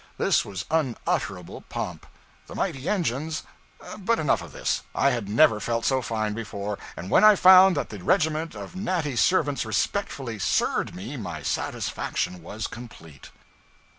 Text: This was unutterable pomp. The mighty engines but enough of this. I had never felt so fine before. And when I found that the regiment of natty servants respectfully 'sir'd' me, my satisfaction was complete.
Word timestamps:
This 0.17 0.43
was 0.43 0.65
unutterable 0.71 1.61
pomp. 1.69 2.07
The 2.47 2.55
mighty 2.55 2.89
engines 2.89 3.43
but 3.99 4.17
enough 4.17 4.41
of 4.41 4.51
this. 4.51 4.81
I 4.95 5.11
had 5.11 5.29
never 5.29 5.59
felt 5.59 5.85
so 5.85 6.01
fine 6.01 6.33
before. 6.33 6.79
And 6.97 7.11
when 7.11 7.23
I 7.23 7.35
found 7.35 7.77
that 7.77 7.89
the 7.89 8.03
regiment 8.03 8.55
of 8.55 8.75
natty 8.75 9.15
servants 9.15 9.63
respectfully 9.63 10.39
'sir'd' 10.39 10.95
me, 10.95 11.17
my 11.17 11.43
satisfaction 11.43 12.41
was 12.41 12.65
complete. 12.65 13.29